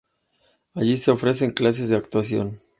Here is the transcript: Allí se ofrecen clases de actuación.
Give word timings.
Allí 0.73 0.97
se 0.97 1.11
ofrecen 1.11 1.51
clases 1.51 1.89
de 1.89 1.97
actuación. 1.97 2.59